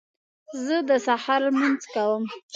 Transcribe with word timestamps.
زه 0.65 0.77
د 0.87 0.91
سهار 1.05 1.39
لمونځ 1.45 1.81
کوم 1.93 2.23